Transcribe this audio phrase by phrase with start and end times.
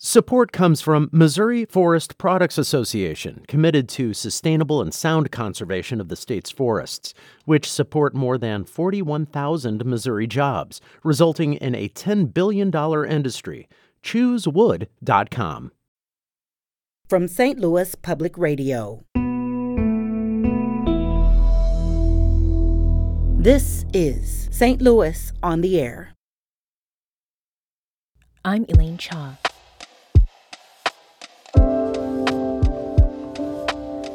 [0.00, 6.14] Support comes from Missouri Forest Products Association, committed to sustainable and sound conservation of the
[6.14, 7.14] state's forests,
[7.46, 12.72] which support more than 41,000 Missouri jobs, resulting in a $10 billion
[13.10, 13.68] industry.
[14.04, 15.72] ChooseWood.com.
[17.08, 17.58] From St.
[17.58, 19.04] Louis Public Radio.
[23.42, 24.80] This is St.
[24.80, 26.14] Louis on the Air.
[28.44, 29.38] I'm Elaine Cha.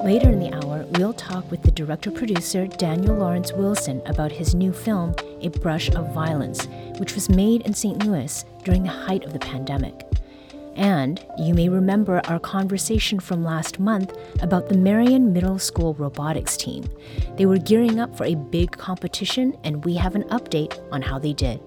[0.03, 4.53] Later in the hour, we'll talk with the director producer Daniel Lawrence Wilson about his
[4.53, 6.67] new film, A Brush of Violence,
[6.97, 8.05] which was made in St.
[8.05, 10.05] Louis during the height of the pandemic.
[10.75, 16.57] And you may remember our conversation from last month about the Marian Middle School robotics
[16.57, 16.83] team.
[17.37, 21.17] They were gearing up for a big competition, and we have an update on how
[21.17, 21.61] they did.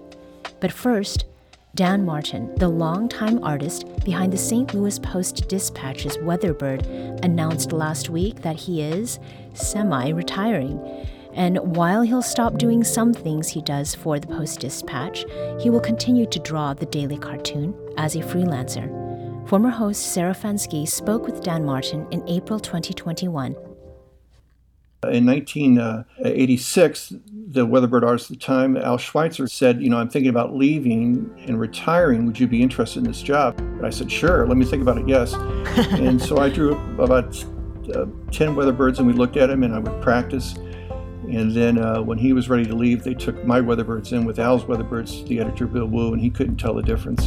[0.61, 1.25] But first,
[1.77, 4.73] Dan Martin, the longtime artist behind the St.
[4.73, 9.19] Louis Post Dispatch's Weatherbird, announced last week that he is
[9.53, 10.81] semi retiring.
[11.35, 15.27] And while he'll stop doing some things he does for the Post Dispatch,
[15.61, 18.89] he will continue to draw the daily cartoon as a freelancer.
[19.47, 23.55] Former host Sarah Fenske spoke with Dan Martin in April 2021
[25.11, 27.15] in 1986,
[27.49, 31.31] the Weatherbird artist at the time, Al Schweitzer, said, You know, I'm thinking about leaving
[31.47, 32.27] and retiring.
[32.27, 33.59] Would you be interested in this job?
[33.59, 35.35] And I said, Sure, let me think about it, yes.
[35.93, 37.37] and so I drew about
[37.95, 40.55] uh, 10 Weatherbirds and we looked at them and I would practice.
[41.29, 44.39] And then uh, when he was ready to leave, they took my Weatherbirds in with
[44.39, 47.27] Al's Weatherbirds, the editor, Bill Wu, and he couldn't tell the difference.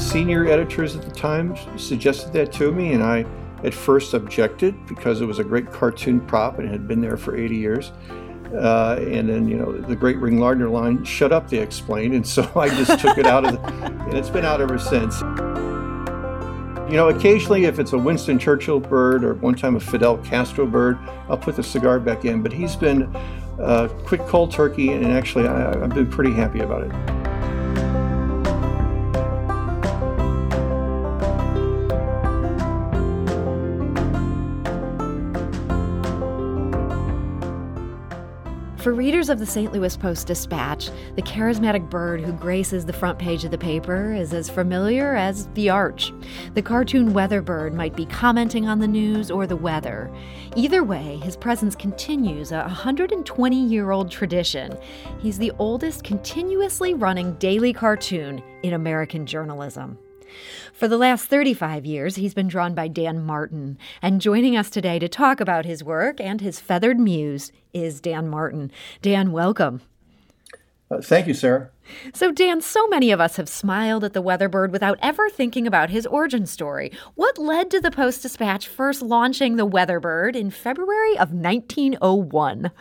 [0.00, 3.24] Senior editors at the time suggested that to me, and I
[3.64, 7.16] at first objected because it was a great cartoon prop and it had been there
[7.16, 7.92] for 80 years.
[8.54, 12.14] Uh, and then, you know, the great Ring Lardner line, shut up, they explained.
[12.14, 15.20] And so I just took it out of the, and it's been out ever since.
[16.90, 20.66] You know, occasionally if it's a Winston Churchill bird or one time a Fidel Castro
[20.66, 22.42] bird, I'll put the cigar back in.
[22.42, 23.14] But he's been
[23.60, 27.19] uh, quick cold turkey, and actually I, I've been pretty happy about it.
[38.80, 39.74] For readers of the St.
[39.74, 44.32] Louis Post Dispatch, the charismatic bird who graces the front page of the paper is
[44.32, 46.14] as familiar as the arch.
[46.54, 50.10] The cartoon weather bird might be commenting on the news or the weather.
[50.56, 54.74] Either way, his presence continues a 120 year old tradition.
[55.18, 59.98] He's the oldest continuously running daily cartoon in American journalism.
[60.72, 63.78] For the last 35 years, he's been drawn by Dan Martin.
[64.00, 68.28] And joining us today to talk about his work and his feathered muse is Dan
[68.28, 68.70] Martin.
[69.02, 69.82] Dan, welcome.
[70.90, 71.70] Uh, thank you, Sarah.
[72.12, 75.90] So, Dan, so many of us have smiled at the Weatherbird without ever thinking about
[75.90, 76.90] his origin story.
[77.14, 82.72] What led to the Post Dispatch first launching the Weatherbird in February of 1901?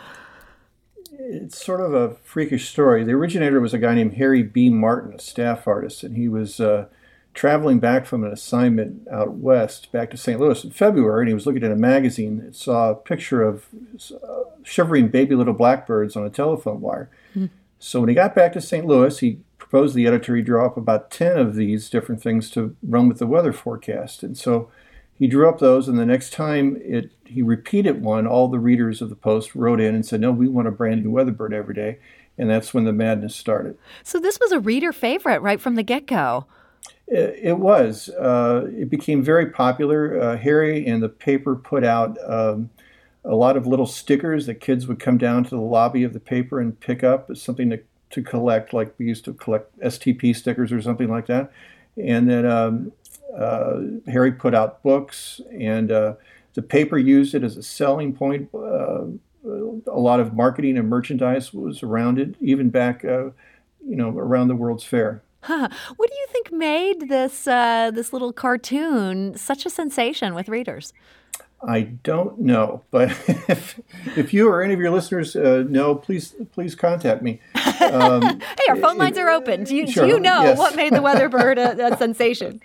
[1.12, 3.04] It's sort of a freakish story.
[3.04, 4.70] The originator was a guy named Harry B.
[4.70, 6.88] Martin, a staff artist, and he was uh,
[7.34, 10.40] traveling back from an assignment out west back to St.
[10.40, 13.67] Louis in February, and he was looking at a magazine that saw a picture of
[14.12, 17.09] uh, shivering baby little blackbirds on a telephone wire.
[17.35, 17.50] Mm.
[17.78, 18.85] So when he got back to St.
[18.85, 22.50] Louis, he proposed to the editor he draw up about 10 of these different things
[22.51, 24.23] to run with the weather forecast.
[24.23, 24.69] And so
[25.18, 29.01] he drew up those, and the next time it he repeated one, all the readers
[29.01, 31.75] of the Post wrote in and said, No, we want a brand new Weatherbird every
[31.75, 32.00] day.
[32.38, 33.78] And that's when the madness started.
[34.01, 36.45] So this was a reader favorite right from the get go.
[37.07, 38.09] It, was.
[38.09, 40.22] Uh, it became very popular.
[40.22, 42.69] Uh, Harry and the paper put out um,
[43.25, 46.19] a lot of little stickers that kids would come down to the lobby of the
[46.19, 47.79] paper and pick up as something to,
[48.12, 51.51] to collect, like we used to collect STP stickers or something like that.
[51.97, 52.91] And then um,
[53.35, 56.13] uh, Harry put out books, and uh,
[56.53, 58.50] the paper used it as a selling point.
[58.53, 59.06] Uh,
[59.45, 63.29] a lot of marketing and merchandise was around it, even back, uh,
[63.85, 65.23] you know, around the World's Fair.
[65.41, 65.69] Huh.
[65.95, 70.94] What do you think made this uh, this little cartoon such a sensation with readers?
[71.62, 73.80] I don't know, but if,
[74.15, 77.41] if you or any of your listeners uh, know, please please contact me.
[77.81, 79.65] Um, hey, our phone lines are open.
[79.65, 80.57] Do you, sure, do you know yes.
[80.57, 82.62] what made the Weatherbird a, a sensation?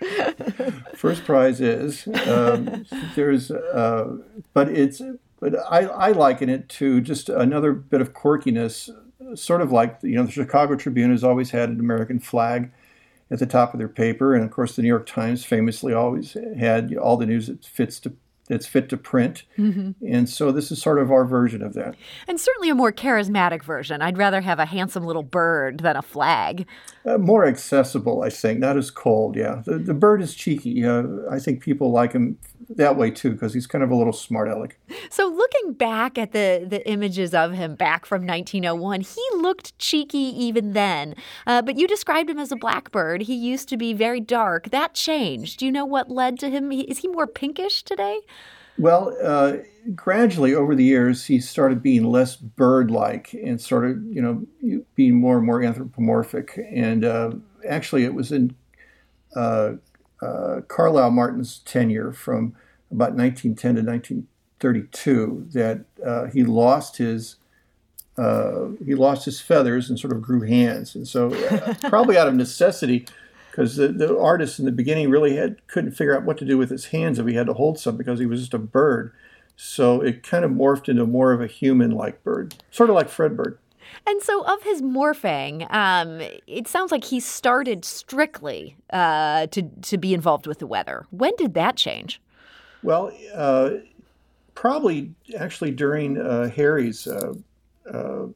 [0.95, 2.85] First prize is um,
[3.15, 4.17] there's, uh,
[4.53, 5.01] but it's
[5.39, 8.89] but I, I liken it to just another bit of quirkiness
[9.33, 12.71] sort of like you know the Chicago Tribune has always had an American flag
[13.31, 16.37] at the top of their paper, and of course the New York Times famously always
[16.57, 18.13] had all the news that fits to
[18.47, 19.43] that's fit to print.
[19.57, 19.91] Mm-hmm.
[20.07, 21.95] And so this is sort of our version of that.
[22.27, 24.01] And certainly a more charismatic version.
[24.01, 26.67] I'd rather have a handsome little bird than a flag.
[27.05, 29.63] Uh, more accessible, I think, not as cold, yeah.
[29.65, 30.85] The, the bird is cheeky.
[30.85, 32.37] Uh, I think people like him
[32.69, 34.77] that way too because he's kind of a little smart aleck.
[35.09, 40.17] So looking back at the the images of him back from 1901, he looked cheeky
[40.17, 41.15] even then.
[41.47, 43.23] Uh, but you described him as a blackbird.
[43.23, 44.69] He used to be very dark.
[44.71, 45.59] That changed.
[45.59, 46.71] Do you know what led to him?
[46.71, 48.19] Is he more pinkish today?
[48.77, 49.57] Well, uh,
[49.95, 55.37] gradually over the years, he started being less bird-like and started, you know, being more
[55.37, 56.59] and more anthropomorphic.
[56.69, 57.31] And uh,
[57.67, 58.53] actually, it was in
[60.21, 62.55] uh, Carlyle Martin's tenure from
[62.91, 67.37] about 1910 to 1932 that uh, he lost his
[68.17, 72.29] uh, he lost his feathers and sort of grew hands, and so uh, probably out
[72.29, 73.05] of necessity,
[73.51, 76.57] because the, the artist in the beginning really had couldn't figure out what to do
[76.57, 79.11] with his hands if he had to hold some because he was just a bird.
[79.57, 83.35] So it kind of morphed into more of a human-like bird, sort of like Fred
[83.35, 83.57] Bird.
[84.07, 89.97] And so, of his morphing, um, it sounds like he started strictly uh, to to
[89.97, 91.05] be involved with the weather.
[91.11, 92.21] When did that change?
[92.83, 93.71] Well, uh,
[94.53, 97.33] probably actually during uh, Harry's uh,
[97.91, 98.27] uh,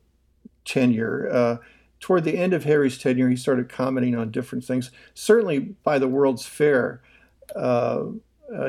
[0.65, 1.29] tenure.
[1.31, 1.57] Uh,
[1.99, 4.89] toward the end of Harry's tenure, he started commenting on different things.
[5.13, 7.01] Certainly, by the World's Fair,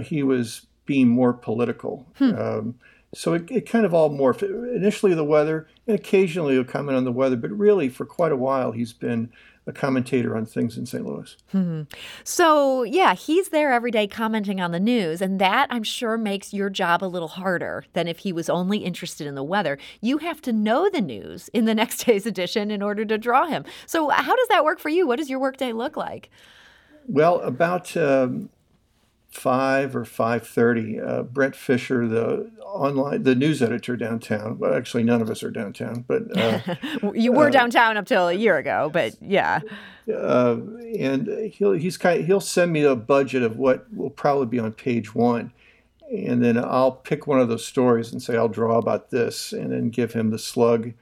[0.03, 2.06] he was being more political.
[2.17, 2.35] Hmm.
[2.35, 2.75] Um,
[3.15, 4.43] so it, it kind of all morphed.
[4.43, 8.37] Initially, the weather, and occasionally he'll comment on the weather, but really, for quite a
[8.37, 9.31] while, he's been
[9.67, 11.05] a commentator on things in St.
[11.05, 11.37] Louis.
[11.53, 11.83] Mm-hmm.
[12.25, 16.53] So, yeah, he's there every day commenting on the news, and that I'm sure makes
[16.53, 19.79] your job a little harder than if he was only interested in the weather.
[20.01, 23.47] You have to know the news in the next day's edition in order to draw
[23.47, 23.65] him.
[23.87, 25.07] So, how does that work for you?
[25.07, 26.31] What does your workday look like?
[27.07, 28.51] Well, about um,
[29.31, 34.59] five or five thirty, uh, Brent Fisher, the online the news editor downtown.
[34.59, 36.75] Well, actually, none of us are downtown, but uh,
[37.15, 38.91] you were uh, downtown up till a year ago.
[38.93, 39.61] But yeah,
[40.12, 40.56] uh,
[40.99, 44.59] and he'll he's kind of, he'll send me a budget of what will probably be
[44.59, 45.53] on page one,
[46.11, 49.73] and then I'll pick one of those stories and say I'll draw about this, and
[49.73, 50.93] then give him the slug.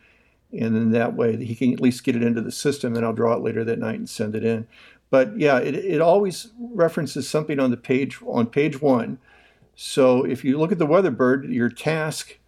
[0.51, 3.13] And then that way he can at least get it into the system, and I'll
[3.13, 4.67] draw it later that night and send it in.
[5.11, 9.19] But yeah, it, it always references something on the page on page one.
[9.75, 12.39] So if you look at the weather bird, your task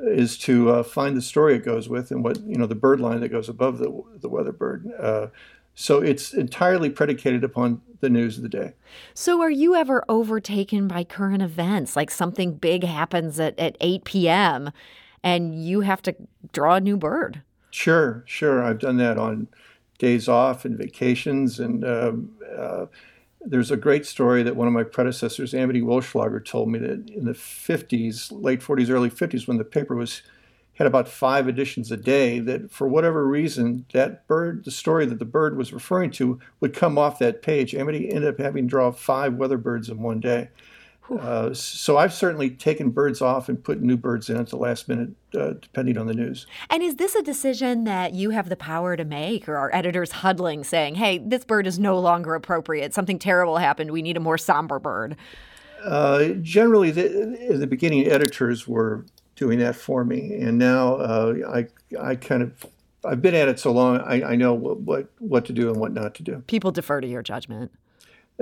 [0.00, 3.00] is to uh, find the story it goes with and what you know the bird
[3.00, 4.90] line that goes above the the weather bird.
[4.98, 5.26] Uh,
[5.74, 8.74] so it's entirely predicated upon the news of the day.
[9.14, 14.04] So are you ever overtaken by current events, like something big happens at, at 8
[14.04, 14.70] p.m.
[15.22, 16.14] and you have to
[16.52, 17.42] draw a new bird?
[17.70, 18.62] Sure, sure.
[18.62, 19.48] I've done that on
[20.02, 21.60] days off and vacations.
[21.60, 22.12] And uh,
[22.58, 22.86] uh,
[23.40, 27.24] there's a great story that one of my predecessors, Amadee Wohlschlaeger, told me that in
[27.24, 30.22] the 50s, late 40s, early 50s, when the paper was
[30.74, 35.20] had about five editions a day, that for whatever reason, that bird, the story that
[35.20, 37.72] the bird was referring to, would come off that page.
[37.72, 40.48] Amadee ended up having to draw five weather birds in one day.
[41.10, 44.88] Uh, so I've certainly taken birds off and put new birds in at the last
[44.88, 46.46] minute, uh, depending on the news.
[46.70, 50.12] And is this a decision that you have the power to make, or are editors
[50.12, 52.94] huddling, saying, "Hey, this bird is no longer appropriate.
[52.94, 53.90] Something terrible happened.
[53.90, 55.16] We need a more somber bird."
[55.84, 59.04] Uh, generally, the, in the beginning, editors were
[59.34, 61.66] doing that for me, and now uh, I
[62.00, 62.66] I kind of
[63.04, 65.80] I've been at it so long, I, I know what, what what to do and
[65.80, 66.42] what not to do.
[66.46, 67.72] People defer to your judgment.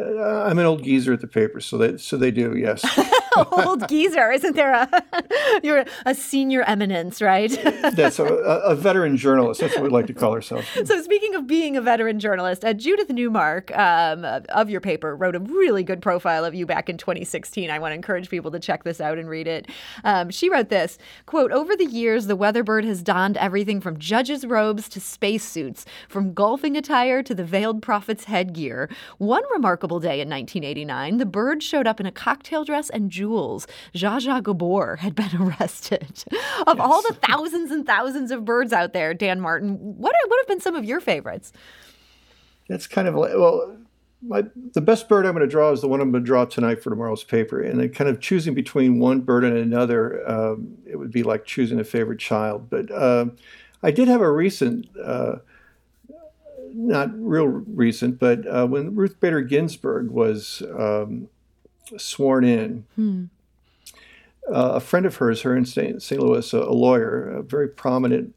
[0.00, 2.57] Uh, I'm an old geezer at the paper, so they so they do.
[2.57, 2.85] Yes.
[3.47, 4.88] old geezer, isn't there a
[5.62, 7.50] you're a senior eminence, right?
[7.94, 9.61] That's a, a, veteran journalist.
[9.61, 10.66] That's what we like to call ourselves.
[10.85, 15.37] So speaking of being a veteran journalist, uh, Judith Newmark um, of your paper wrote
[15.37, 17.70] a really good profile of you back in 2016.
[17.70, 19.68] I want to encourage people to check this out and read it.
[20.04, 24.47] Um, she wrote this quote: Over the years, the Weatherbird has donned everything from judges'
[24.47, 28.88] robes to spacesuits, from golfing attire to the veiled prophet's headgear.
[29.18, 33.66] One remarkable day in 1989, the bird showed up in a cocktail dress and jewels.
[33.94, 36.25] Zsa Zsa Gabor had been arrested.
[36.66, 36.87] of yes.
[36.87, 40.49] all the thousands and thousands of birds out there, Dan Martin, what are, what have
[40.49, 41.52] been some of your favorites?
[42.68, 43.76] That's kind of like, well,
[44.22, 44.44] my,
[44.75, 46.82] the best bird I'm going to draw is the one I'm going to draw tonight
[46.82, 47.60] for tomorrow's paper.
[47.60, 51.44] And then kind of choosing between one bird and another, um, it would be like
[51.44, 52.68] choosing a favorite child.
[52.68, 53.26] But uh,
[53.82, 55.37] I did have a recent, uh,
[56.75, 61.28] not real recent, but uh, when Ruth Bader Ginsburg was um,
[61.99, 62.85] sworn in.
[62.97, 63.25] Hmm.
[64.49, 66.02] Uh, a friend of hers, her in St.
[66.02, 66.20] St.
[66.20, 68.35] Louis, a, a, lawyer, a very prominent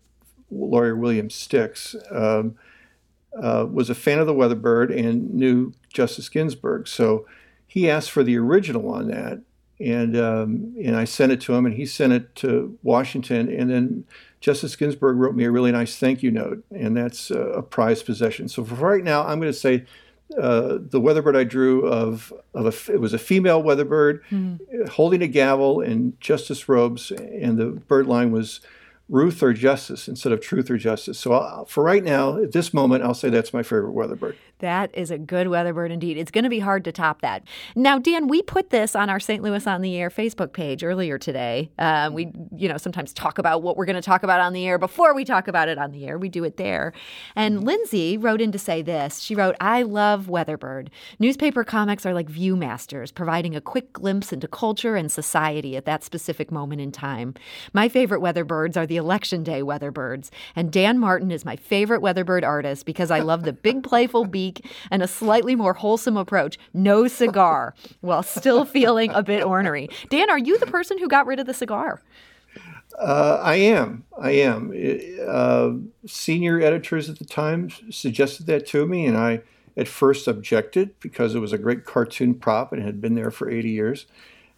[0.52, 2.56] lawyer, William Stix, um,
[3.42, 6.88] uh, was a fan of the Weatherbird and knew Justice Ginsburg.
[6.88, 7.26] So
[7.66, 9.42] he asked for the original on that,
[9.80, 13.72] and um, and I sent it to him, and he sent it to Washington, and
[13.72, 14.06] then
[14.40, 18.48] Justice Ginsburg wrote me a really nice thank you note, and that's a prized possession.
[18.48, 19.86] So for right now, I'm going to say
[20.40, 24.90] uh, the weatherbird I drew of of a, it was a female weatherbird mm.
[24.90, 28.62] holding a gavel in justice robes, and the bird line was
[29.10, 31.20] Ruth or Justice instead of Truth or Justice.
[31.20, 34.36] So I'll, for right now, at this moment, I'll say that's my favorite weatherbird.
[34.60, 36.18] That is a good weatherbird indeed.
[36.18, 37.44] It's going to be hard to top that.
[37.76, 39.44] Now, Dan, we put this on our St.
[39.44, 41.70] Louis on the Air Facebook page earlier today.
[41.78, 44.66] Uh, we, you know, sometimes talk about what we're going to talk about on the
[44.66, 46.18] air before we talk about it on the air.
[46.18, 46.94] We do it there.
[47.36, 49.20] And Lindsay wrote in to say this.
[49.20, 50.88] She wrote, "I love Weatherbird.
[51.20, 56.06] Newspaper comics are like viewmasters, providing a quick glimpse into culture and society at that
[56.06, 57.34] specific moment in time.
[57.74, 62.44] My favorite weatherbirds are the election day weatherbirds, and Dan Martin is my favorite weatherbird
[62.44, 67.08] artist because I love the big playful beak." and a slightly more wholesome approach no
[67.08, 69.90] cigar, while still feeling a bit ornery.
[70.10, 72.02] Dan, are you the person who got rid of the cigar?
[73.00, 74.04] Uh, I am.
[74.20, 74.72] I am.
[75.28, 75.72] Uh,
[76.06, 79.42] senior editors at the time suggested that to me, and I
[79.76, 83.50] at first objected because it was a great cartoon prop and had been there for
[83.50, 84.06] 80 years.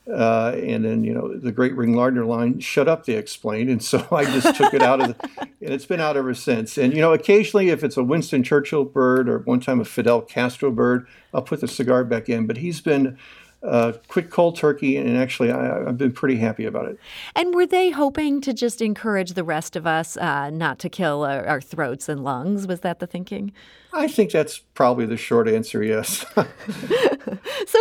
[0.07, 3.69] Uh, and then, you know, the great Ring Lardner line, shut up, they explained.
[3.69, 6.77] And so I just took it out of the, and it's been out ever since.
[6.77, 10.21] And, you know, occasionally if it's a Winston Churchill bird or one time a Fidel
[10.21, 12.45] Castro bird, I'll put the cigar back in.
[12.45, 13.17] But he's been,
[13.63, 16.99] uh, quick cold turkey, and actually, I, have been pretty happy about it.
[17.35, 21.23] And were they hoping to just encourage the rest of us uh, not to kill
[21.23, 22.67] our, our, throats and lungs?
[22.67, 23.51] Was that the thinking?
[23.91, 26.25] I think that's probably the short answer, yes.
[26.35, 26.45] so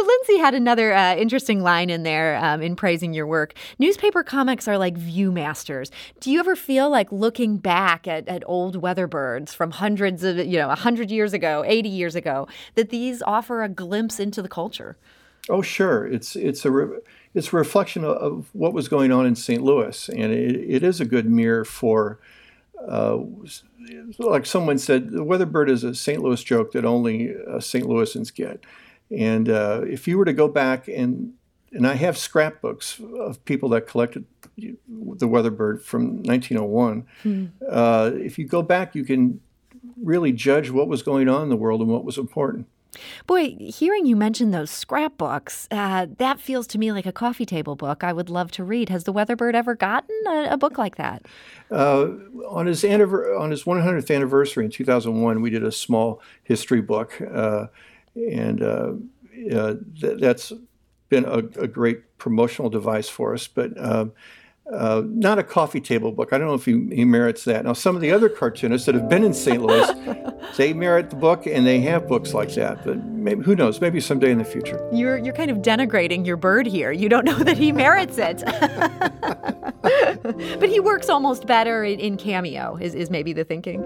[0.06, 3.54] Lindsay had another uh, interesting line in there um, in praising your work.
[3.78, 5.90] Newspaper comics are like viewmasters.
[6.20, 10.56] Do you ever feel like looking back at, at old weatherbirds from hundreds of, you
[10.56, 14.96] know, 100 years ago, 80 years ago, that these offer a glimpse into the culture?
[15.48, 16.06] Oh, sure.
[16.06, 17.00] It's it's a re-
[17.34, 19.62] it's a reflection of, of, what was going on in St.
[19.62, 22.18] Louis, and it, it is a good mirror for.
[22.88, 23.18] Uh,
[24.18, 26.22] like someone said, the Weatherbird is a St.
[26.22, 27.86] Louis joke that only uh, St.
[27.86, 28.62] Louisans get.
[29.10, 31.32] And uh, if you were to go back and
[31.74, 34.24] and I have scrapbooks of people that collected
[34.56, 34.76] the
[35.26, 37.06] Weatherbird from 1901.
[37.22, 37.46] Hmm.
[37.68, 39.40] Uh, if you go back, you can
[40.00, 42.66] really judge what was going on in the world and what was important.
[43.26, 47.76] Boy, hearing you mention those scrapbooks, uh, that feels to me like a coffee table
[47.76, 48.88] book I would love to read.
[48.88, 51.26] Has the Weatherbird ever gotten a, a book like that?
[51.70, 52.08] Uh,
[52.48, 57.20] on his anniver- on his 100th anniversary in 2001, we did a small history book,
[57.20, 57.66] uh,
[58.14, 58.92] and uh,
[60.00, 60.52] th- that's
[61.08, 63.46] been a, a, great promotional device for us.
[63.46, 64.12] But um,
[64.72, 66.32] uh, not a coffee table book.
[66.32, 67.64] I don't know if he, he, merits that.
[67.64, 69.62] Now, some of the other cartoonists that have been in St.
[69.62, 69.90] Louis,
[70.56, 72.82] they merit the book, and they have books like that.
[72.82, 73.82] But maybe, who knows?
[73.82, 74.80] Maybe someday in the future.
[74.90, 76.92] You're you're kind of denigrating your bird here.
[76.92, 78.42] You don't know that he merits it.
[80.58, 82.78] but he works almost better in, in, cameo.
[82.80, 83.84] Is is maybe the thinking?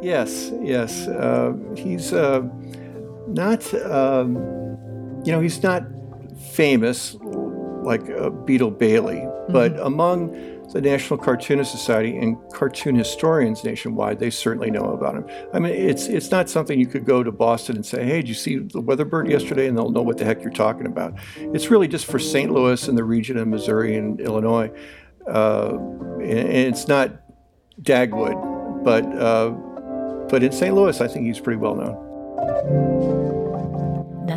[0.00, 1.08] Yes, yes.
[1.08, 2.42] Uh, he's uh,
[3.26, 3.74] not.
[3.84, 4.36] Um,
[5.24, 5.82] you know, he's not
[6.52, 7.16] famous
[7.82, 9.52] like uh, Beetle Bailey, mm-hmm.
[9.52, 15.26] but among the National Cartoonist Society and cartoon historians nationwide, they certainly know about him.
[15.52, 18.28] I mean, it's it's not something you could go to Boston and say, "Hey, did
[18.28, 21.14] you see the Weatherbird yesterday?" and they'll know what the heck you're talking about.
[21.38, 22.52] It's really just for St.
[22.52, 24.70] Louis and the region of Missouri and Illinois,
[25.26, 25.76] uh,
[26.20, 27.20] and, it's not
[27.82, 29.50] Dagwood, but uh,
[30.30, 30.74] but in St.
[30.74, 33.29] Louis, I think he's pretty well known.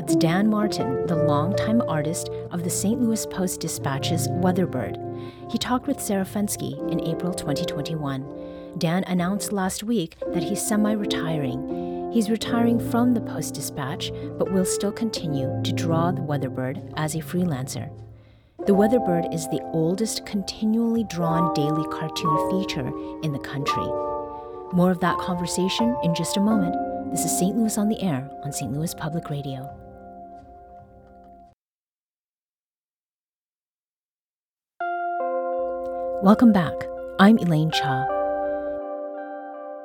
[0.03, 3.01] That's Dan Martin, the longtime artist of the St.
[3.01, 4.99] Louis Post Dispatch's Weatherbird.
[5.49, 8.75] He talked with Sarah Fenske in April 2021.
[8.79, 12.11] Dan announced last week that he's semi retiring.
[12.11, 17.15] He's retiring from the Post Dispatch, but will still continue to draw the Weatherbird as
[17.15, 17.89] a freelancer.
[18.65, 22.91] The Weatherbird is the oldest continually drawn daily cartoon feature
[23.23, 23.87] in the country.
[24.73, 26.75] More of that conversation in just a moment.
[27.09, 27.55] This is St.
[27.55, 28.73] Louis on the Air on St.
[28.73, 29.82] Louis Public Radio.
[36.23, 36.71] Welcome back.
[37.19, 38.05] I'm Elaine Cha.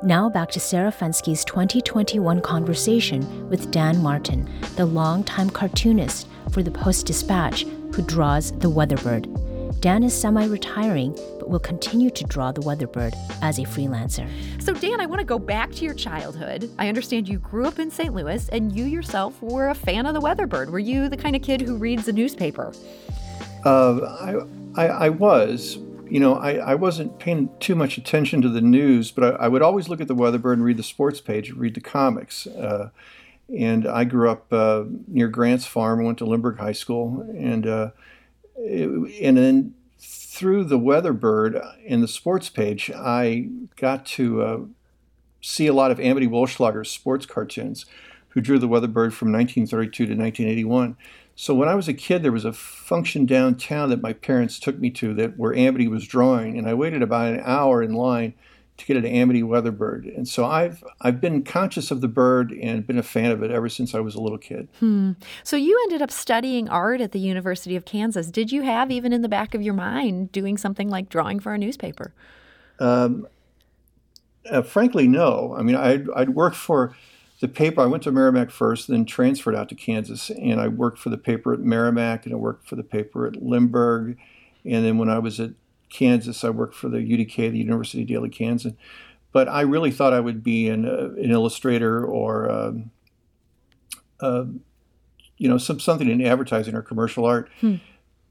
[0.04, 6.70] Now back to Sarah Fenske's 2021 conversation with Dan Martin, the longtime cartoonist for the
[6.70, 9.80] Post Dispatch who draws the Weatherbird.
[9.80, 14.30] Dan is semi retiring, but will continue to draw the Weatherbird as a freelancer.
[14.62, 16.70] So, Dan, I want to go back to your childhood.
[16.78, 18.14] I understand you grew up in St.
[18.14, 20.70] Louis and you yourself were a fan of the Weatherbird.
[20.70, 22.72] Were you the kind of kid who reads the newspaper?
[23.64, 25.78] Uh, I, I, I was,
[26.10, 29.48] you know, I, I wasn't paying too much attention to the news, but I, I,
[29.48, 32.46] would always look at the Weatherbird and read the sports page, read the comics.
[32.46, 32.90] Uh,
[33.56, 37.90] and I grew up uh, near Grant's Farm, went to Lindbergh High School, and uh,
[38.56, 44.58] and then through the Weatherbird in the sports page, I got to uh,
[45.40, 47.86] see a lot of Amadee Wohlschlaeger's sports cartoons,
[48.30, 50.96] who drew the Weatherbird from 1932 to 1981.
[51.34, 54.78] So when I was a kid, there was a function downtown that my parents took
[54.78, 58.34] me to that where Amadee was drawing, and I waited about an hour in line
[58.78, 60.16] to get an Amadee Weatherbird.
[60.16, 63.50] And so I've I've been conscious of the bird and been a fan of it
[63.50, 64.68] ever since I was a little kid.
[64.78, 65.12] Hmm.
[65.42, 68.30] So you ended up studying art at the University of Kansas.
[68.30, 71.52] Did you have even in the back of your mind doing something like drawing for
[71.54, 72.14] a newspaper?
[72.78, 73.26] Um,
[74.48, 75.54] uh, frankly, no.
[75.58, 76.96] I mean, I'd, I'd worked for
[77.40, 77.80] the paper.
[77.80, 81.18] I went to Meramec first, then transferred out to Kansas, and I worked for the
[81.18, 84.16] paper at Meramec, and I worked for the paper at Lindbergh,
[84.64, 85.52] and then when I was at
[85.88, 86.44] Kansas.
[86.44, 88.76] I worked for the UDK, the University Daily Kansan.
[89.32, 92.90] But I really thought I would be an, uh, an illustrator or, um,
[94.20, 94.44] uh,
[95.36, 97.50] you know, some, something in advertising or commercial art.
[97.60, 97.76] Hmm.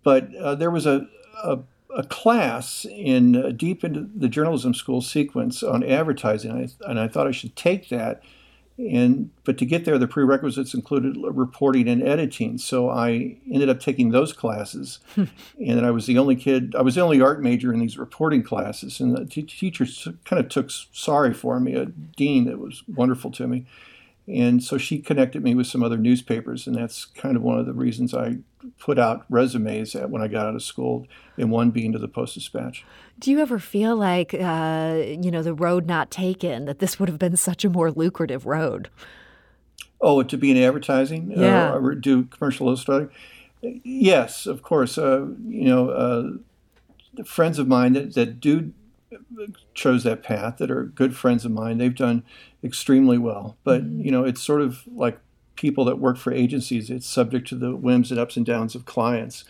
[0.04, 1.08] But uh, there was a,
[1.44, 1.60] a,
[1.96, 7.00] a class in uh, deep into the journalism school sequence on advertising, and I, and
[7.00, 8.24] I thought I should take that
[8.78, 12.58] and but to get there the prerequisites included reporting and editing.
[12.58, 15.00] So i ended up taking those classes.
[15.66, 18.44] And i was the only kid i was the only art major in these reporting
[18.44, 19.00] classes.
[19.00, 21.74] And the t- teachers kind of took sorry for me.
[21.74, 23.66] A dean that was wonderful to me
[24.28, 27.66] and so she connected me with some other newspapers and that's kind of one of
[27.66, 28.36] the reasons i
[28.80, 31.08] put out resumes when i got out of school
[31.38, 32.86] and one being to the post dispatch
[33.20, 37.10] do you ever feel like, uh, you know, the road not taken, that this would
[37.10, 38.90] have been such a more lucrative road?
[40.00, 41.34] Oh, to be in advertising?
[41.36, 41.74] Uh, yeah.
[41.74, 43.10] Uh, or do commercial illustrating?
[43.62, 45.00] Yes, of course.
[45.00, 48.72] Uh, you know, uh, friends of mine that, that do
[49.74, 52.24] chose that path that are good friends of mine, they've done
[52.64, 53.58] extremely well.
[53.64, 54.02] But, mm-hmm.
[54.02, 55.20] you know, it's sort of like
[55.56, 58.86] people that work for agencies, it's subject to the whims and ups and downs of
[58.86, 59.44] clients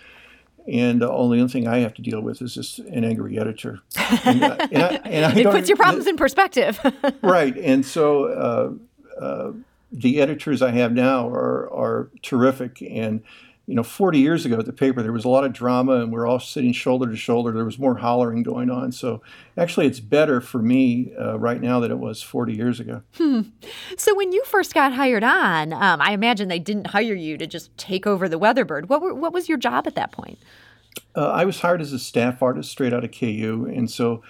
[0.68, 3.80] and the only thing I have to deal with is just an angry editor.
[4.26, 6.80] And, uh, and I, and I it puts your problems in perspective.
[7.22, 9.52] right, and so uh, uh,
[9.92, 12.82] the editors I have now are are terrific.
[12.82, 13.24] And
[13.68, 16.10] you know, 40 years ago at the paper, there was a lot of drama, and
[16.10, 17.52] we are all sitting shoulder to shoulder.
[17.52, 18.94] There was more hollering going on.
[18.94, 19.22] So
[19.58, 23.02] actually, it's better for me uh, right now than it was 40 years ago.
[23.16, 23.42] Hmm.
[23.98, 27.46] So when you first got hired on, um, I imagine they didn't hire you to
[27.46, 28.88] just take over the Weatherbird.
[28.88, 30.40] What were, what was your job at that point?
[31.14, 34.24] Uh, I was hired as a staff artist straight out of KU, and so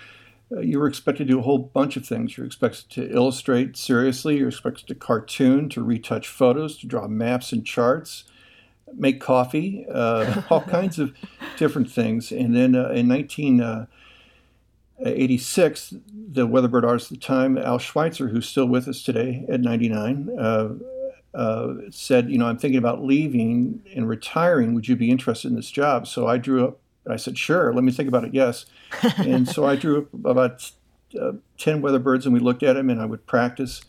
[0.52, 2.36] uh, you were expected to do a whole bunch of things.
[2.36, 4.38] You're expected to illustrate seriously.
[4.38, 8.24] You're expected to cartoon, to retouch photos, to draw maps and charts
[8.94, 11.14] make coffee, uh, all kinds of
[11.58, 12.32] different things.
[12.32, 15.98] And then uh, in 1986, uh,
[16.30, 20.30] the Weatherbird artist at the time, Al Schweitzer, who's still with us today at 99,
[20.38, 20.70] uh,
[21.34, 24.74] uh, said, You know, I'm thinking about leaving and retiring.
[24.74, 26.08] Would you be interested in this job?
[26.08, 28.66] So I drew up, I said, Sure, let me think about it, yes.
[29.18, 30.72] and so I drew up about
[31.20, 33.82] uh, 10 Weatherbirds and we looked at them and I would practice.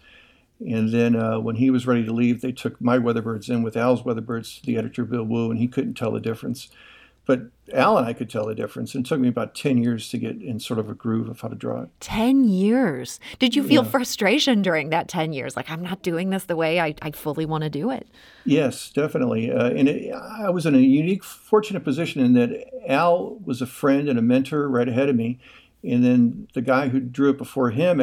[0.60, 3.76] And then uh, when he was ready to leave, they took my Weatherbirds in with
[3.76, 6.68] Al's Weatherbirds the editor, Bill Wu, and he couldn't tell the difference.
[7.26, 7.42] But
[7.74, 8.94] Al and I could tell the difference.
[8.94, 11.42] And it took me about 10 years to get in sort of a groove of
[11.42, 11.90] how to draw it.
[12.00, 13.20] 10 years.
[13.38, 13.90] Did you feel yeah.
[13.90, 15.54] frustration during that 10 years?
[15.54, 18.08] Like, I'm not doing this the way I, I fully want to do it?
[18.46, 19.52] Yes, definitely.
[19.52, 23.66] Uh, and it, I was in a unique, fortunate position in that Al was a
[23.66, 25.38] friend and a mentor right ahead of me.
[25.84, 28.00] And then the guy who drew it before him,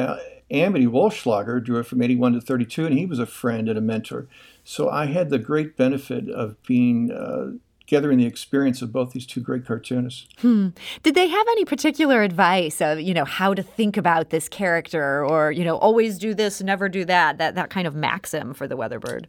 [0.52, 3.82] Amadee Wohlschlaeger drew it from 81 to 32, and he was a friend and a
[3.82, 4.28] mentor.
[4.64, 9.26] So I had the great benefit of being uh, gathering the experience of both these
[9.26, 10.28] two great cartoonists.
[10.40, 10.70] Hmm.
[11.04, 15.26] Did they have any particular advice of you know how to think about this character,
[15.26, 17.38] or you know always do this, never do that?
[17.38, 19.26] That that kind of maxim for the Weatherbird.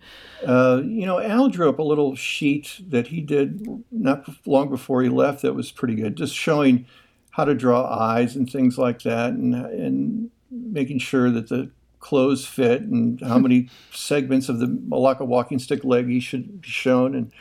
[0.46, 5.02] Uh, you know, Al drew up a little sheet that he did not long before
[5.02, 5.42] he left.
[5.42, 6.86] That was pretty good, just showing
[7.30, 10.30] how to draw eyes and things like that, and and
[10.72, 15.84] making sure that the clothes fit and how many segments of the Malacca walking stick
[15.84, 17.14] leg he should be shown.
[17.14, 17.32] And,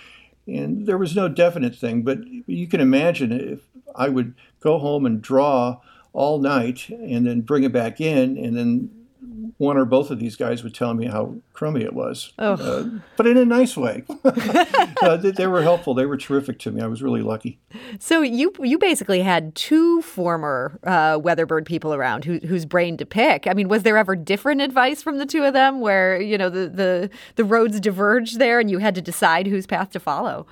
[0.47, 3.60] and there was no definite thing, but you can imagine if
[3.95, 5.80] I would go home and draw
[6.13, 8.89] all night and then bring it back in and then
[9.58, 12.54] one or both of these guys would tell me how crummy it was, oh.
[12.54, 14.04] uh, but in a nice way.
[15.01, 15.93] uh, they, they, were helpful.
[15.93, 16.81] They were terrific to me.
[16.81, 17.60] I was really lucky.
[17.99, 23.05] So you you basically had two former uh, Weatherbird people around who, whose brain to
[23.05, 23.47] pick.
[23.47, 26.49] I mean, was there ever different advice from the two of them, where you know
[26.49, 30.45] the the the roads diverged there, and you had to decide whose path to follow?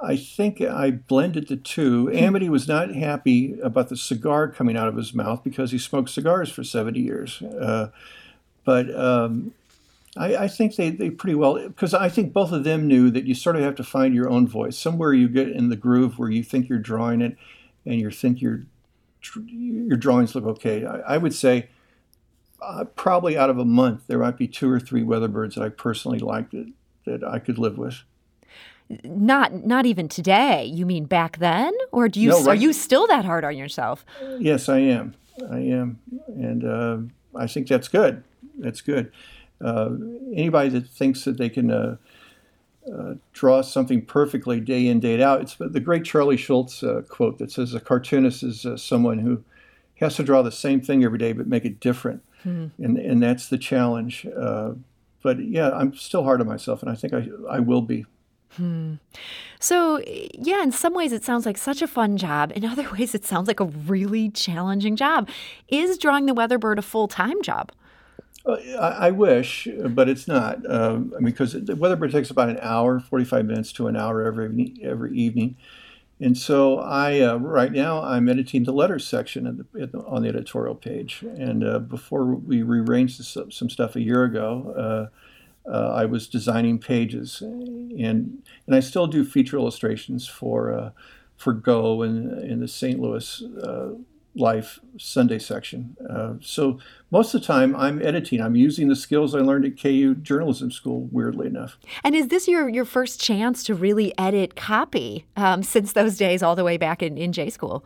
[0.00, 2.08] I think I blended the two.
[2.08, 2.16] Hmm.
[2.16, 6.10] Amadee was not happy about the cigar coming out of his mouth because he smoked
[6.10, 7.40] cigars for 70 years.
[7.42, 7.88] Uh,
[8.64, 9.54] but um,
[10.16, 13.24] I, I, think they, they pretty well because I think both of them knew that
[13.24, 16.18] you sort of have to find your own voice somewhere you get in the groove
[16.18, 17.36] where you think you're drawing it
[17.84, 18.64] and you think your
[19.46, 20.84] your drawings look okay.
[20.84, 21.68] I, I would say
[22.62, 25.68] uh, probably out of a month there might be two or three weatherbirds that I
[25.68, 26.72] personally liked that,
[27.06, 28.02] that I could live with.
[29.02, 30.64] Not not even today.
[30.66, 32.48] You mean back then, or do you no, right.
[32.48, 34.04] are you still that hard on yourself?
[34.38, 35.14] Yes, I am.
[35.50, 35.98] I am,
[36.28, 36.98] and uh,
[37.34, 38.22] I think that's good.
[38.58, 39.10] That's good.
[39.64, 39.90] Uh,
[40.34, 41.96] anybody that thinks that they can uh,
[42.92, 47.38] uh, draw something perfectly day in, day out, it's the great Charlie Schulz uh, quote
[47.38, 49.42] that says a cartoonist is uh, someone who
[49.96, 52.22] has to draw the same thing every day but make it different.
[52.42, 52.66] Hmm.
[52.78, 54.26] And, and that's the challenge.
[54.38, 54.72] Uh,
[55.22, 58.04] but yeah, I'm still hard on myself, and I think I, I will be.
[58.56, 58.94] Hmm.
[59.58, 60.02] So,
[60.34, 62.52] yeah, in some ways it sounds like such a fun job.
[62.54, 65.28] In other ways, it sounds like a really challenging job.
[65.68, 67.72] Is drawing the Weatherbird a full time job?
[68.46, 70.58] Uh, I, wish, but it's not.
[70.70, 74.22] Um, I mean, because the Weatherbird takes about an hour, 45 minutes to an hour
[74.22, 75.56] every every evening.
[76.20, 80.28] And so I, uh, right now, I'm editing the letters section the, the, on the
[80.28, 81.22] editorial page.
[81.22, 85.10] And uh, before we rearranged some, some stuff a year ago,
[85.66, 87.92] uh, uh, I was designing pages, and
[88.66, 90.90] and I still do feature illustrations for uh,
[91.38, 93.00] for Go and in the St.
[93.00, 93.42] Louis
[94.36, 95.96] life Sunday section.
[96.08, 96.78] Uh, so
[97.10, 98.40] most of the time I'm editing.
[98.40, 101.78] I'm using the skills I learned at KU journalism school, weirdly enough.
[102.02, 106.42] And is this your, your first chance to really edit copy um, since those days
[106.42, 107.84] all the way back in, in J school?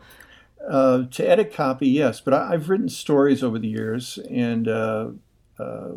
[0.67, 5.11] Uh, to edit copy, yes, but I, have written stories over the years, and uh,
[5.57, 5.91] uh,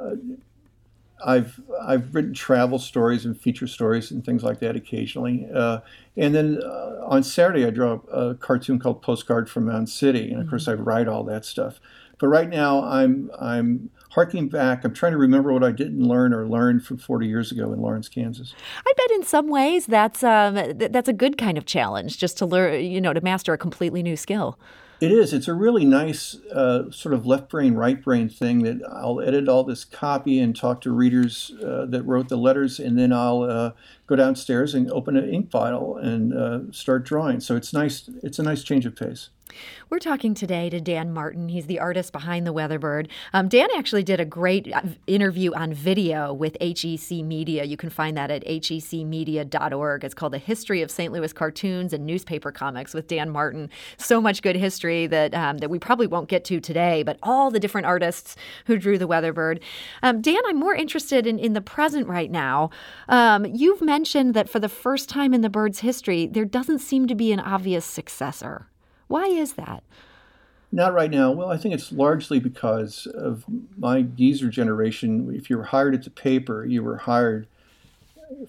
[0.00, 0.14] uh
[1.24, 5.46] I've I've written travel stories and feature stories and things like that occasionally.
[5.52, 5.80] Uh,
[6.16, 10.42] and then uh, on Saturday, I draw a cartoon called Postcard from Mound City, and
[10.42, 10.84] of course, I mm-hmm.
[10.84, 11.80] write all that stuff.
[12.18, 14.84] But right now, I'm I'm harking back.
[14.84, 17.80] I'm trying to remember what I didn't learn or learn from 40 years ago in
[17.80, 18.54] Lawrence, Kansas.
[18.86, 22.38] I bet in some ways that's um, th- that's a good kind of challenge, just
[22.38, 24.58] to learn, you know, to master a completely new skill.
[25.04, 25.34] It is.
[25.34, 29.50] It's a really nice uh, sort of left brain, right brain thing that I'll edit
[29.50, 33.42] all this copy and talk to readers uh, that wrote the letters, and then I'll
[33.42, 33.72] uh,
[34.06, 37.40] go downstairs and open an ink file and uh, start drawing.
[37.40, 38.08] So it's nice.
[38.22, 39.28] It's a nice change of pace.
[39.90, 41.48] We're talking today to Dan Martin.
[41.48, 43.08] He's the artist behind the Weatherbird.
[43.32, 47.64] Um, Dan actually did a great uh, interview on video with HEC Media.
[47.64, 50.04] You can find that at hecmedia.org.
[50.04, 51.12] It's called The History of St.
[51.12, 53.70] Louis Cartoons and Newspaper Comics with Dan Martin.
[53.98, 57.50] So much good history that um, that we probably won't get to today, but all
[57.50, 58.36] the different artists
[58.66, 59.60] who drew the Weatherbird.
[60.02, 62.70] Um, Dan, I'm more interested in, in the present right now.
[63.08, 67.06] Um, you've mentioned that for the first time in the bird's history, there doesn't seem
[67.06, 68.68] to be an obvious successor.
[69.14, 69.84] Why is that?
[70.72, 71.30] Not right now.
[71.30, 73.44] Well, I think it's largely because of
[73.78, 75.32] my geezer generation.
[75.32, 77.46] If you were hired at the paper, you were hired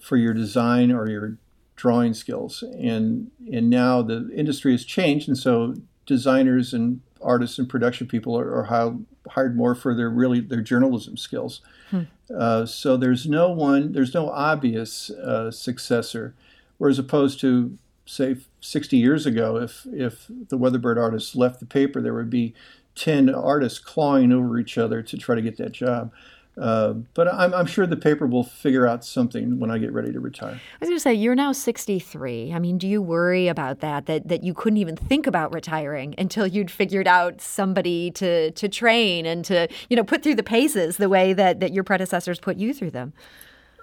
[0.00, 1.36] for your design or your
[1.76, 7.68] drawing skills, and and now the industry has changed, and so designers and artists and
[7.68, 8.96] production people are, are
[9.28, 11.60] hired more for their really their journalism skills.
[11.92, 12.02] Hmm.
[12.36, 16.34] Uh, so there's no one, there's no obvious uh, successor,
[16.78, 22.00] whereas opposed to say 60 years ago, if if the Weatherbird artists left the paper,
[22.00, 22.54] there would be
[22.94, 26.12] 10 artists clawing over each other to try to get that job.
[26.58, 30.10] Uh, but I'm, I'm, sure the paper will figure out something when I get ready
[30.10, 30.54] to retire.
[30.54, 32.54] I was going to say, you're now 63.
[32.54, 34.28] I mean, do you worry about that, that?
[34.28, 39.26] That you couldn't even think about retiring until you'd figured out somebody to to train
[39.26, 42.56] and to you know put through the paces the way that that your predecessors put
[42.56, 43.12] you through them.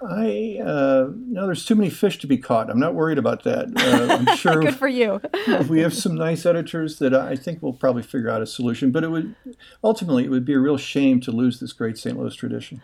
[0.02, 2.70] I uh, no, there's too many fish to be caught.
[2.70, 3.68] I'm not worried about that.
[3.76, 4.60] Uh, I'm sure.
[4.60, 5.20] Good for you.
[5.68, 8.90] we have some nice editors that I think will probably figure out a solution.
[8.90, 9.34] But it would
[9.82, 12.18] ultimately it would be a real shame to lose this great St.
[12.18, 12.80] Louis tradition.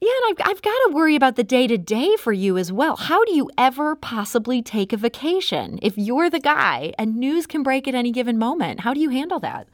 [0.00, 2.70] Yeah, and I've, I've got to worry about the day to day for you as
[2.70, 2.96] well.
[2.96, 7.62] How do you ever possibly take a vacation if you're the guy and news can
[7.62, 8.80] break at any given moment?
[8.80, 9.68] How do you handle that?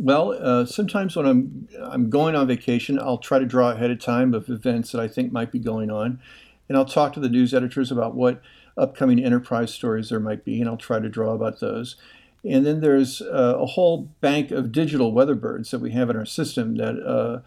[0.00, 3.98] Well, uh, sometimes when I'm I'm going on vacation, I'll try to draw ahead of
[3.98, 6.20] time of events that I think might be going on,
[6.68, 8.40] and I'll talk to the news editors about what
[8.76, 11.96] upcoming enterprise stories there might be, and I'll try to draw about those.
[12.44, 16.24] And then there's uh, a whole bank of digital weatherbirds that we have in our
[16.24, 17.40] system that uh,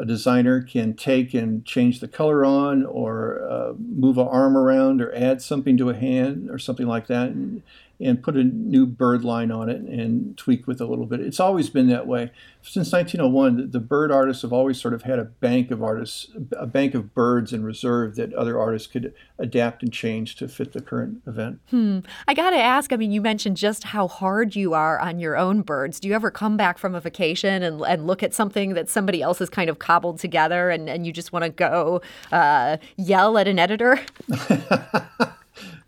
[0.00, 5.02] a designer can take and change the color on, or uh, move an arm around,
[5.02, 7.30] or add something to a hand, or something like that.
[7.30, 7.64] And,
[8.00, 11.20] and put a new bird line on it and tweak with a little bit.
[11.20, 12.30] It's always been that way.
[12.62, 16.66] Since 1901, the bird artists have always sort of had a bank of artists, a
[16.66, 20.80] bank of birds in reserve that other artists could adapt and change to fit the
[20.80, 21.60] current event.
[21.70, 22.00] Hmm.
[22.26, 25.36] I got to ask I mean, you mentioned just how hard you are on your
[25.36, 26.00] own birds.
[26.00, 29.22] Do you ever come back from a vacation and, and look at something that somebody
[29.22, 32.00] else has kind of cobbled together and, and you just want to go
[32.32, 34.00] uh, yell at an editor?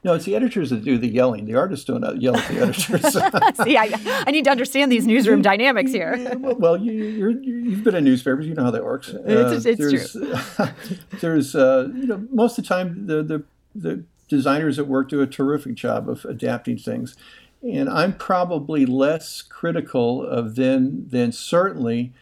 [0.05, 1.47] No, it's the editors that do the yelling.
[1.47, 3.13] The artists don't yell at the editors.
[3.65, 3.91] See, I,
[4.27, 6.15] I, need to understand these newsroom dynamics here.
[6.17, 8.47] Yeah, well, well, you, have been in newspapers.
[8.47, 9.13] You know how that works.
[9.13, 10.69] Uh, it's, it's there's, true.
[11.21, 13.43] there's, uh, you know, most of the time the, the,
[13.75, 17.17] the designers at work do a terrific job of adapting things.
[17.63, 22.13] And I'm probably less critical of them than certainly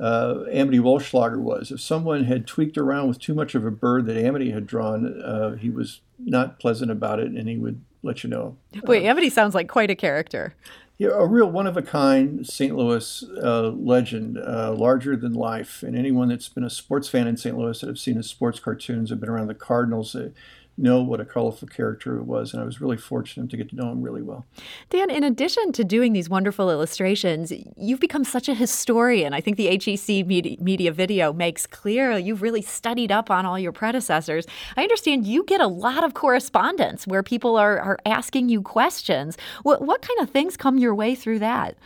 [0.00, 1.70] uh, Amadee Wohlschlaeger was.
[1.70, 5.20] If someone had tweaked around with too much of a bird that Amadee had drawn,
[5.22, 8.56] uh, he was not pleasant about it, and he would let you know.
[8.84, 10.54] Wait, uh, Amadee sounds like quite a character.
[10.96, 12.76] Yeah, a real one of a kind St.
[12.76, 15.82] Louis uh, legend, uh, larger than life.
[15.82, 17.56] And anyone that's been a sports fan in St.
[17.58, 20.30] Louis that have seen his sports cartoons, have been around the Cardinals, uh,
[20.76, 22.52] know what a colorful character it was.
[22.52, 24.44] And I was really fortunate to get to know him really well.
[24.90, 29.32] Dan, in addition to doing these wonderful illustrations, you've become such a historian.
[29.32, 33.58] I think the HEC media, media video makes clear you've really studied up on all
[33.58, 34.46] your predecessors.
[34.76, 39.38] I understand you get a lot of correspondence where people are, are asking you questions.
[39.62, 41.76] What, what kind of things come your way through that?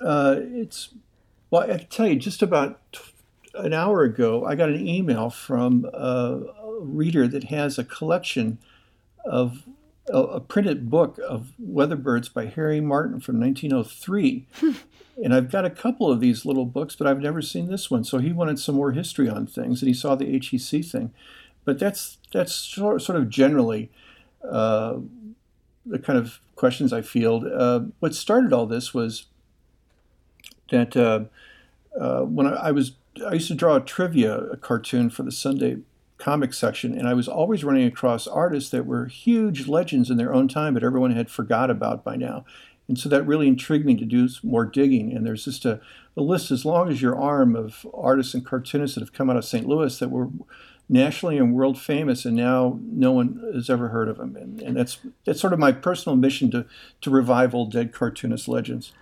[0.00, 0.90] Uh, it's,
[1.50, 2.80] well, I tell you, just about
[3.54, 6.40] an hour ago, I got an email from uh,
[6.80, 8.58] reader that has a collection
[9.24, 9.64] of
[10.08, 14.46] a, a printed book of weatherbirds by Harry Martin from 1903.
[15.24, 18.04] and I've got a couple of these little books, but I've never seen this one.
[18.04, 21.12] So he wanted some more history on things, and he saw the HEC thing.
[21.64, 23.90] But that's that's sort of generally
[24.42, 24.98] uh,
[25.84, 27.46] the kind of questions I field.
[27.46, 29.26] Uh, what started all this was
[30.70, 31.24] that uh,
[32.00, 32.92] uh when I, I was
[33.26, 35.78] I used to draw a trivia a cartoon for the Sunday
[36.20, 40.32] comic section, and I was always running across artists that were huge legends in their
[40.32, 42.44] own time, but everyone had forgot about by now.
[42.86, 45.12] And so that really intrigued me to do more digging.
[45.12, 45.80] And there's just a,
[46.16, 49.36] a list as long as your arm of artists and cartoonists that have come out
[49.36, 49.66] of St.
[49.66, 50.28] Louis that were
[50.88, 54.36] nationally and world famous, and now no one has ever heard of them.
[54.36, 56.66] And, and that's that's sort of my personal mission to
[57.02, 58.92] to revive old dead cartoonist legends.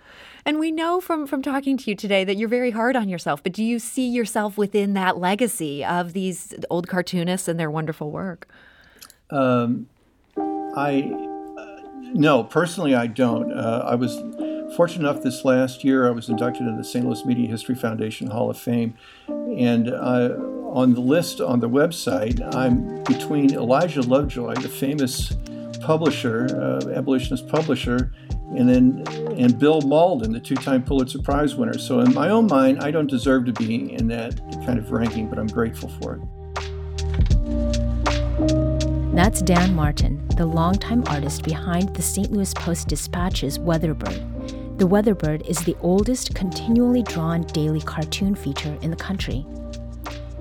[0.49, 3.43] And we know from from talking to you today that you're very hard on yourself,
[3.43, 8.09] but do you see yourself within that legacy of these old cartoonists and their wonderful
[8.09, 8.47] work?
[9.29, 9.87] Um,
[10.35, 11.13] I
[11.55, 11.81] uh,
[12.15, 13.53] no, personally, I don't.
[13.53, 14.17] Uh, I was
[14.75, 16.07] fortunate enough this last year.
[16.07, 17.05] I was inducted into the St.
[17.05, 18.95] Louis Media History Foundation Hall of Fame,
[19.27, 20.29] and uh,
[20.73, 25.31] on the list on the website, I'm between Elijah Lovejoy, the famous
[25.79, 28.11] publisher, uh, abolitionist publisher,
[28.55, 29.03] and then
[29.37, 31.77] and Bill Mauldin, the two-time Pulitzer Prize winner.
[31.77, 35.29] So in my own mind, I don't deserve to be in that kind of ranking,
[35.29, 36.21] but I'm grateful for it.
[39.15, 42.31] That's Dan Martin, the longtime artist behind the St.
[42.31, 44.77] Louis Post Dispatch's Weatherbird.
[44.77, 49.45] The Weatherbird is the oldest continually drawn daily cartoon feature in the country.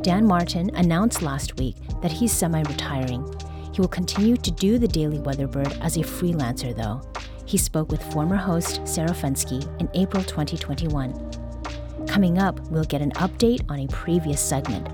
[0.02, 3.26] Dan Martin announced last week that he's semi retiring.
[3.72, 7.02] He will continue to do the Daily Weatherbird as a freelancer, though,
[7.48, 12.06] he spoke with former host Sarah Fenske in April 2021.
[12.06, 14.86] Coming up, we'll get an update on a previous segment.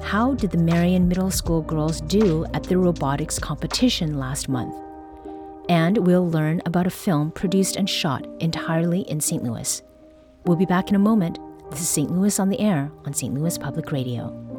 [0.00, 4.74] How did the Marian Middle School girls do at the robotics competition last month?
[5.70, 9.42] And we'll learn about a film produced and shot entirely in St.
[9.42, 9.82] Louis.
[10.44, 11.38] We'll be back in a moment.
[11.70, 12.10] This is St.
[12.10, 13.32] Louis on the Air on St.
[13.32, 14.53] Louis Public Radio.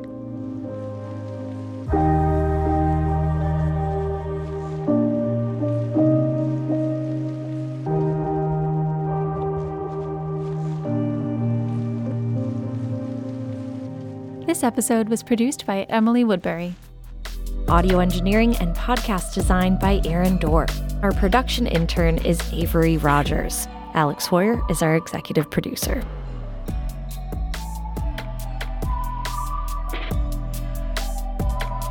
[14.65, 16.73] Episode was produced by Emily Woodbury.
[17.67, 20.65] Audio engineering and podcast design by Aaron Dorr.
[21.04, 23.67] Our production intern is Avery Rogers.
[23.93, 26.04] Alex Heuer is our executive producer.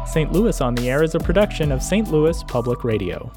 [0.09, 0.33] St.
[0.33, 2.11] Louis on the Air is a production of St.
[2.11, 3.31] Louis Public Radio.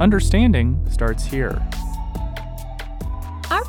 [0.00, 1.60] Understanding starts here.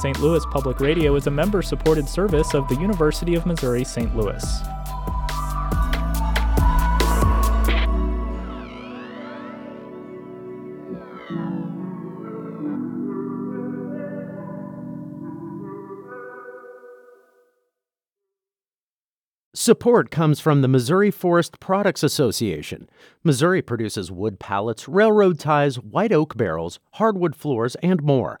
[0.00, 0.18] St.
[0.18, 4.16] Louis Public Radio is a member supported service of the University of Missouri St.
[4.16, 4.42] Louis.
[19.52, 22.88] Support comes from the Missouri Forest Products Association.
[23.22, 28.40] Missouri produces wood pallets, railroad ties, white oak barrels, hardwood floors, and more.